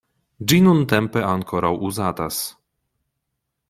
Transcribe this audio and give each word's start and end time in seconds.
Ĝi 0.51 0.57
nuntempe 0.67 1.23
ankoraŭ 1.33 1.71
uzatas. 1.91 2.43